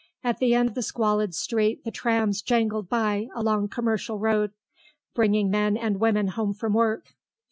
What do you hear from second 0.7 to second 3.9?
the squalid street the trams jangled by along